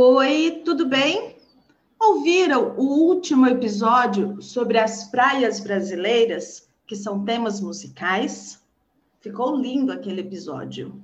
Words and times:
Oi, 0.00 0.62
tudo 0.64 0.86
bem? 0.86 1.36
Ouviram 2.00 2.76
o 2.76 2.84
último 3.08 3.48
episódio 3.48 4.40
sobre 4.40 4.78
as 4.78 5.10
praias 5.10 5.58
brasileiras, 5.58 6.70
que 6.86 6.94
são 6.94 7.24
temas 7.24 7.60
musicais? 7.60 8.62
Ficou 9.18 9.56
lindo 9.56 9.90
aquele 9.90 10.20
episódio. 10.20 11.02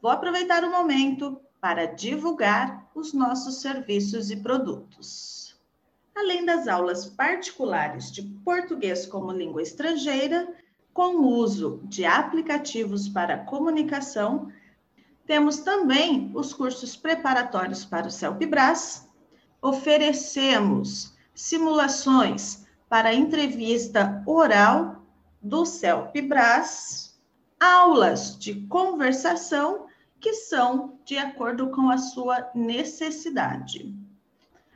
Vou 0.00 0.12
aproveitar 0.12 0.62
o 0.62 0.70
momento 0.70 1.40
para 1.60 1.86
divulgar 1.86 2.88
os 2.94 3.12
nossos 3.12 3.56
serviços 3.56 4.30
e 4.30 4.36
produtos. 4.36 5.60
Além 6.14 6.44
das 6.46 6.68
aulas 6.68 7.06
particulares 7.06 8.12
de 8.12 8.22
português 8.44 9.06
como 9.06 9.32
língua 9.32 9.60
estrangeira, 9.60 10.54
com 10.94 11.16
o 11.16 11.26
uso 11.26 11.80
de 11.82 12.04
aplicativos 12.04 13.08
para 13.08 13.38
comunicação, 13.38 14.52
temos 15.30 15.58
também 15.58 16.28
os 16.34 16.52
cursos 16.52 16.96
preparatórios 16.96 17.84
para 17.84 18.08
o 18.08 18.10
CELPBRAS, 18.10 19.08
oferecemos 19.62 21.14
simulações 21.32 22.66
para 22.88 23.14
entrevista 23.14 24.24
oral 24.26 25.04
do 25.40 25.64
CELPBRAS, 25.64 27.16
aulas 27.60 28.36
de 28.40 28.66
conversação 28.66 29.86
que 30.18 30.32
são 30.32 30.98
de 31.04 31.16
acordo 31.16 31.70
com 31.70 31.88
a 31.90 31.98
sua 31.98 32.50
necessidade. 32.52 33.94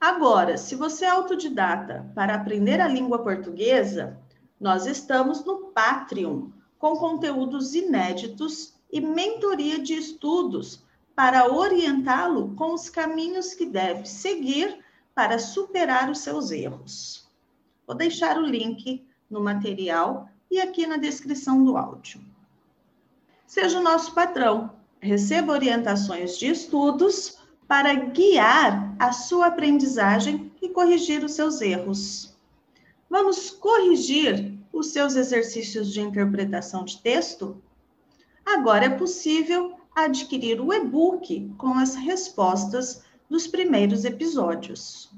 Agora, 0.00 0.56
se 0.56 0.74
você 0.74 1.04
é 1.04 1.10
autodidata 1.10 2.10
para 2.14 2.34
aprender 2.34 2.80
a 2.80 2.88
língua 2.88 3.18
portuguesa, 3.18 4.18
nós 4.58 4.86
estamos 4.86 5.44
no 5.44 5.72
Patreon, 5.74 6.48
com 6.78 6.96
conteúdos 6.96 7.74
inéditos 7.74 8.77
e 8.90 9.00
mentoria 9.00 9.78
de 9.78 9.94
estudos 9.94 10.84
para 11.14 11.52
orientá-lo 11.52 12.54
com 12.54 12.72
os 12.74 12.88
caminhos 12.88 13.54
que 13.54 13.66
deve 13.66 14.06
seguir 14.06 14.78
para 15.14 15.38
superar 15.38 16.08
os 16.10 16.20
seus 16.20 16.50
erros. 16.50 17.28
Vou 17.86 17.96
deixar 17.96 18.38
o 18.38 18.46
link 18.46 19.04
no 19.28 19.40
material 19.40 20.28
e 20.50 20.60
aqui 20.60 20.86
na 20.86 20.96
descrição 20.96 21.64
do 21.64 21.76
áudio. 21.76 22.20
Seja 23.46 23.80
o 23.80 23.82
nosso 23.82 24.14
patrão, 24.14 24.70
receba 25.00 25.52
orientações 25.52 26.38
de 26.38 26.46
estudos 26.46 27.38
para 27.66 27.94
guiar 27.94 28.94
a 28.98 29.12
sua 29.12 29.46
aprendizagem 29.46 30.52
e 30.60 30.68
corrigir 30.68 31.24
os 31.24 31.32
seus 31.32 31.60
erros. 31.60 32.36
Vamos 33.10 33.50
corrigir 33.50 34.54
os 34.72 34.88
seus 34.88 35.16
exercícios 35.16 35.92
de 35.92 36.00
interpretação 36.00 36.84
de 36.84 37.00
texto? 37.00 37.60
Agora 38.50 38.86
é 38.86 38.88
possível 38.88 39.78
adquirir 39.94 40.58
o 40.58 40.72
e-book 40.72 41.52
com 41.58 41.74
as 41.74 41.94
respostas 41.94 43.04
dos 43.28 43.46
primeiros 43.46 44.06
episódios. 44.06 45.12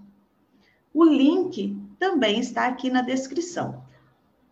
O 0.92 1.04
link 1.04 1.80
também 1.96 2.40
está 2.40 2.66
aqui 2.66 2.90
na 2.90 3.02
descrição. 3.02 3.84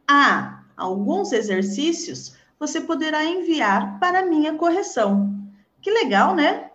Há 0.07 0.63
alguns 0.77 1.33
exercícios 1.33 2.37
você 2.57 2.81
poderá 2.81 3.25
enviar 3.25 3.99
para 3.99 4.25
minha 4.25 4.55
correção. 4.55 5.37
Que 5.83 5.91
legal, 5.91 6.37
né? 6.37 6.71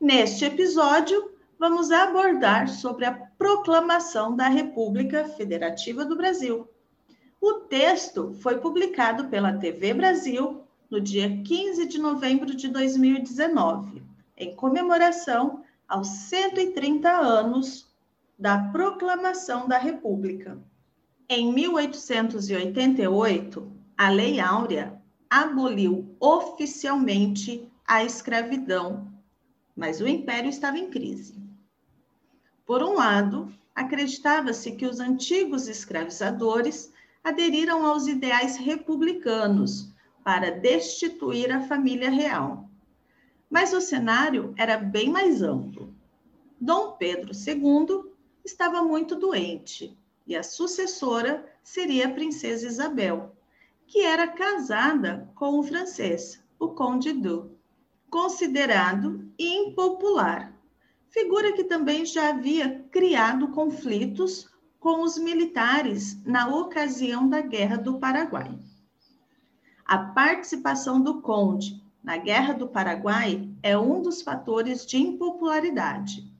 Neste 0.00 0.46
episódio, 0.46 1.32
vamos 1.58 1.90
abordar 1.90 2.66
sobre 2.66 3.04
a 3.04 3.12
proclamação 3.12 4.34
da 4.34 4.48
República 4.48 5.26
Federativa 5.26 6.02
do 6.02 6.16
Brasil. 6.16 6.66
O 7.38 7.52
texto 7.60 8.32
foi 8.40 8.58
publicado 8.58 9.28
pela 9.28 9.58
TV 9.58 9.92
Brasil 9.92 10.64
no 10.90 11.00
dia 11.00 11.42
15 11.44 11.86
de 11.86 11.98
novembro 11.98 12.54
de 12.54 12.68
2019, 12.68 14.02
em 14.36 14.54
comemoração 14.56 15.64
aos 15.86 16.08
130 16.08 17.08
anos 17.08 17.88
da 18.36 18.58
proclamação 18.70 19.68
da 19.68 19.78
República. 19.78 20.58
Em 21.28 21.52
1888, 21.52 23.72
a 23.96 24.10
Lei 24.10 24.40
Áurea 24.40 25.00
aboliu 25.28 26.16
oficialmente 26.18 27.70
a 27.86 28.02
escravidão, 28.02 29.06
mas 29.76 30.00
o 30.00 30.08
império 30.08 30.50
estava 30.50 30.78
em 30.78 30.90
crise. 30.90 31.38
Por 32.66 32.82
um 32.82 32.94
lado, 32.94 33.54
acreditava-se 33.74 34.72
que 34.72 34.86
os 34.86 34.98
antigos 34.98 35.68
escravizadores 35.68 36.92
aderiram 37.22 37.86
aos 37.86 38.08
ideais 38.08 38.56
republicanos 38.56 39.90
para 40.24 40.50
destituir 40.50 41.50
a 41.52 41.62
família 41.62 42.10
real. 42.10 42.68
Mas 43.48 43.72
o 43.72 43.80
cenário 43.80 44.54
era 44.56 44.76
bem 44.76 45.10
mais 45.10 45.42
amplo. 45.42 45.94
Dom 46.60 46.92
Pedro 46.92 47.32
II 47.32 48.12
estava 48.44 48.82
muito 48.82 49.16
doente 49.16 49.96
e 50.26 50.36
a 50.36 50.42
sucessora 50.42 51.44
seria 51.62 52.06
a 52.06 52.12
princesa 52.12 52.66
Isabel, 52.66 53.34
que 53.86 54.00
era 54.00 54.28
casada 54.28 55.28
com 55.34 55.58
o 55.58 55.62
francês, 55.62 56.42
o 56.58 56.68
Conde 56.68 57.12
Du, 57.12 57.50
considerado 58.08 59.28
impopular, 59.38 60.54
figura 61.08 61.52
que 61.52 61.64
também 61.64 62.04
já 62.04 62.28
havia 62.28 62.84
criado 62.90 63.48
conflitos 63.48 64.48
com 64.78 65.02
os 65.02 65.18
militares 65.18 66.22
na 66.24 66.54
ocasião 66.54 67.28
da 67.28 67.40
Guerra 67.40 67.76
do 67.76 67.98
Paraguai. 67.98 68.58
A 69.90 69.98
participação 69.98 71.02
do 71.02 71.20
conde 71.20 71.82
na 72.00 72.16
Guerra 72.16 72.52
do 72.52 72.68
Paraguai 72.68 73.50
é 73.60 73.76
um 73.76 74.00
dos 74.00 74.22
fatores 74.22 74.86
de 74.86 74.96
impopularidade. 74.96 76.32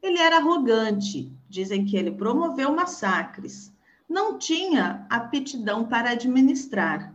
Ele 0.00 0.20
era 0.20 0.36
arrogante, 0.36 1.36
dizem 1.48 1.84
que 1.84 1.96
ele 1.96 2.12
promoveu 2.12 2.72
massacres, 2.72 3.74
não 4.08 4.38
tinha 4.38 5.04
aptidão 5.10 5.84
para 5.84 6.10
administrar. 6.10 7.12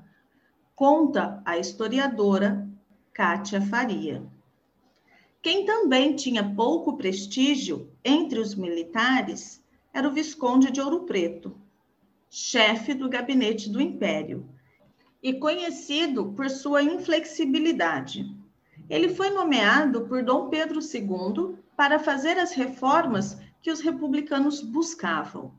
Conta 0.75 1.41
a 1.45 1.57
historiadora 1.57 2.67
Kátia 3.13 3.61
Faria. 3.61 4.29
Quem 5.41 5.63
também 5.63 6.17
tinha 6.17 6.53
pouco 6.53 6.97
prestígio 6.97 7.89
entre 8.03 8.39
os 8.39 8.55
militares 8.55 9.63
era 9.93 10.05
o 10.05 10.11
Visconde 10.11 10.69
de 10.69 10.81
Ouro 10.81 11.05
Preto, 11.05 11.55
chefe 12.29 12.93
do 12.93 13.07
gabinete 13.07 13.69
do 13.69 13.79
Império, 13.79 14.49
e 15.21 15.33
conhecido 15.33 16.33
por 16.33 16.49
sua 16.49 16.81
inflexibilidade. 16.81 18.25
Ele 18.89 19.09
foi 19.09 19.29
nomeado 19.29 20.01
por 20.01 20.23
Dom 20.23 20.49
Pedro 20.49 20.79
II 20.79 21.55
para 21.77 21.99
fazer 21.99 22.37
as 22.37 22.53
reformas 22.53 23.37
que 23.61 23.71
os 23.71 23.79
republicanos 23.79 24.61
buscavam. 24.61 25.53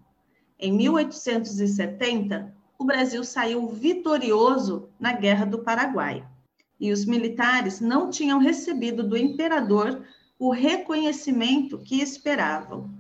Em 0.59 0.73
1870, 0.73 2.55
o 2.79 2.85
Brasil 2.85 3.25
saiu 3.25 3.69
vitorioso 3.69 4.89
na 4.99 5.13
Guerra 5.13 5.45
do 5.45 5.61
Paraguai 5.61 6.27
e 6.79 6.91
os 6.91 7.05
militares 7.05 7.81
não 7.81 8.11
tinham 8.11 8.41
recebido 8.41 9.05
do 9.05 9.17
imperador 9.17 10.05
o 10.39 10.51
reconhecimento 10.51 11.79
que 11.79 12.03
esperavam. 12.03 12.91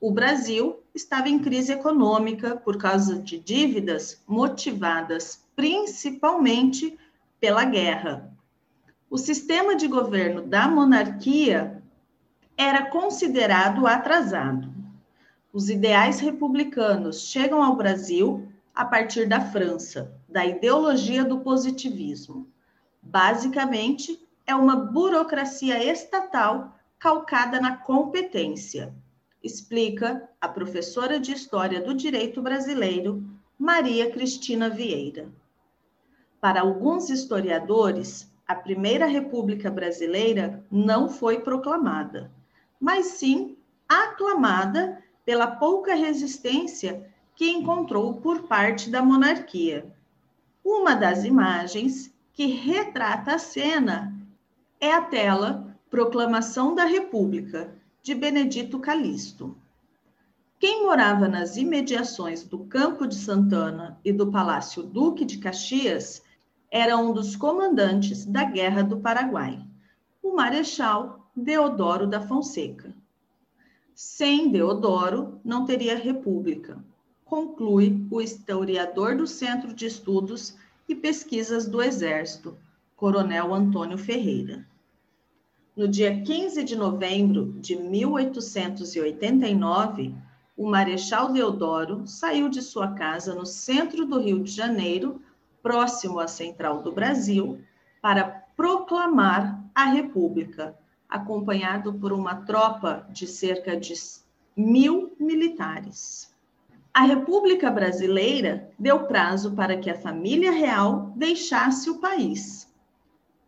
O 0.00 0.10
Brasil 0.10 0.82
estava 0.94 1.28
em 1.28 1.38
crise 1.38 1.72
econômica 1.72 2.56
por 2.56 2.78
causa 2.78 3.18
de 3.18 3.38
dívidas 3.38 4.22
motivadas 4.26 5.44
principalmente 5.54 6.98
pela 7.38 7.66
guerra. 7.66 8.32
O 9.10 9.18
sistema 9.18 9.76
de 9.76 9.86
governo 9.86 10.40
da 10.40 10.66
monarquia 10.66 11.82
era 12.56 12.86
considerado 12.86 13.86
atrasado. 13.86 14.72
Os 15.52 15.68
ideais 15.68 16.18
republicanos 16.18 17.28
chegam 17.28 17.62
ao 17.62 17.76
Brasil 17.76 18.48
a 18.74 18.86
partir 18.86 19.28
da 19.28 19.40
França, 19.40 20.14
da 20.26 20.46
ideologia 20.46 21.24
do 21.24 21.40
positivismo. 21.40 22.48
Basicamente, 23.02 24.18
é 24.46 24.54
uma 24.54 24.76
burocracia 24.76 25.84
estatal 25.84 26.74
calcada 26.98 27.60
na 27.60 27.76
competência, 27.76 28.94
explica 29.42 30.28
a 30.40 30.48
professora 30.48 31.18
de 31.18 31.32
História 31.32 31.80
do 31.80 31.94
Direito 31.94 32.42
Brasileiro, 32.42 33.24
Maria 33.58 34.10
Cristina 34.10 34.68
Vieira. 34.68 35.28
Para 36.40 36.60
alguns 36.60 37.10
historiadores, 37.10 38.30
a 38.46 38.54
Primeira 38.54 39.06
República 39.06 39.70
Brasileira 39.70 40.64
não 40.70 41.08
foi 41.08 41.40
proclamada, 41.40 42.30
mas 42.80 43.06
sim 43.06 43.56
aclamada 43.88 45.02
pela 45.24 45.46
pouca 45.46 45.94
resistência 45.94 47.08
que 47.36 47.50
encontrou 47.50 48.14
por 48.14 48.42
parte 48.42 48.90
da 48.90 49.02
monarquia. 49.02 49.86
Uma 50.64 50.94
das 50.94 51.24
imagens 51.24 52.12
que 52.32 52.46
retrata 52.46 53.34
a 53.34 53.38
cena 53.38 54.14
é 54.80 54.92
a 54.92 55.02
tela 55.02 55.76
Proclamação 55.90 56.74
da 56.74 56.84
República, 56.84 57.74
de 58.02 58.14
Benedito 58.14 58.78
Calixto. 58.78 59.56
Quem 60.58 60.84
morava 60.84 61.28
nas 61.28 61.56
imediações 61.56 62.44
do 62.44 62.60
Campo 62.60 63.06
de 63.06 63.14
Santana 63.14 63.98
e 64.04 64.12
do 64.12 64.30
Palácio 64.30 64.82
Duque 64.82 65.24
de 65.24 65.38
Caxias 65.38 66.22
era 66.70 66.96
um 66.96 67.12
dos 67.12 67.36
comandantes 67.36 68.24
da 68.24 68.44
Guerra 68.44 68.82
do 68.82 69.00
Paraguai, 69.00 69.62
o 70.22 70.34
Marechal 70.34 71.30
Deodoro 71.34 72.06
da 72.06 72.20
Fonseca. 72.20 72.94
Sem 73.94 74.50
Deodoro, 74.50 75.40
não 75.44 75.64
teria 75.66 75.96
república, 75.96 76.82
conclui 77.24 78.06
o 78.10 78.20
historiador 78.20 79.16
do 79.16 79.26
Centro 79.26 79.74
de 79.74 79.86
Estudos 79.86 80.56
e 80.88 80.94
Pesquisas 80.94 81.66
do 81.66 81.82
Exército, 81.82 82.56
Coronel 82.96 83.54
Antônio 83.54 83.98
Ferreira. 83.98 84.66
No 85.76 85.86
dia 85.86 86.22
15 86.22 86.64
de 86.64 86.74
novembro 86.74 87.52
de 87.60 87.76
1889, 87.76 90.14
o 90.56 90.68
Marechal 90.68 91.32
Deodoro 91.32 92.06
saiu 92.06 92.48
de 92.48 92.60
sua 92.60 92.92
casa 92.92 93.34
no 93.34 93.46
centro 93.46 94.04
do 94.04 94.18
Rio 94.18 94.42
de 94.42 94.50
Janeiro, 94.50 95.22
próximo 95.62 96.18
à 96.18 96.26
Central 96.26 96.82
do 96.82 96.90
Brasil, 96.90 97.60
para 98.02 98.24
proclamar 98.56 99.64
a 99.74 99.84
República, 99.84 100.76
acompanhado 101.08 101.94
por 101.94 102.12
uma 102.12 102.34
tropa 102.34 103.06
de 103.10 103.26
cerca 103.26 103.76
de 103.76 103.94
mil 104.56 105.14
militares. 105.20 106.34
A 106.92 107.02
República 107.02 107.70
Brasileira 107.70 108.68
deu 108.76 109.06
prazo 109.06 109.52
para 109.52 109.76
que 109.76 109.88
a 109.88 109.98
família 109.98 110.50
real 110.50 111.12
deixasse 111.14 111.88
o 111.88 112.00
país. 112.00 112.68